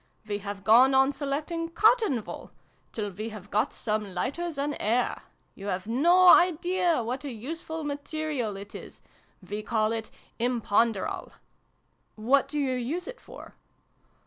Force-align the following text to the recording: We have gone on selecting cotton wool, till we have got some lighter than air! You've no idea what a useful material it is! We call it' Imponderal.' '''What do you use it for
We 0.27 0.39
have 0.39 0.63
gone 0.63 0.95
on 0.95 1.13
selecting 1.13 1.69
cotton 1.69 2.25
wool, 2.25 2.49
till 2.91 3.11
we 3.11 3.29
have 3.29 3.51
got 3.51 3.71
some 3.71 4.15
lighter 4.15 4.51
than 4.51 4.73
air! 4.79 5.21
You've 5.53 5.85
no 5.85 6.29
idea 6.29 7.03
what 7.03 7.23
a 7.23 7.31
useful 7.31 7.83
material 7.83 8.57
it 8.57 8.73
is! 8.73 9.03
We 9.47 9.61
call 9.61 9.91
it' 9.91 10.09
Imponderal.' 10.49 11.33
'''What 12.29 12.47
do 12.47 12.57
you 12.57 12.73
use 12.73 13.07
it 13.07 13.19
for 13.21 13.53